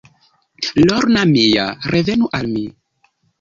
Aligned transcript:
Lorna 0.83 1.25
mia, 1.33 1.67
revenu 1.97 2.31
al 2.41 2.49
mi! 2.55 2.65